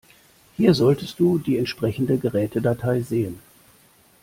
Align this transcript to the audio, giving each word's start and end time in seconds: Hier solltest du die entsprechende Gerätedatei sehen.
Hier 0.57 0.73
solltest 0.73 1.19
du 1.19 1.37
die 1.37 1.57
entsprechende 1.59 2.17
Gerätedatei 2.17 3.01
sehen. 3.01 3.37